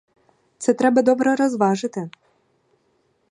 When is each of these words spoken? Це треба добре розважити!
Це 0.57 0.73
треба 0.73 1.01
добре 1.01 1.35
розважити! 1.35 2.09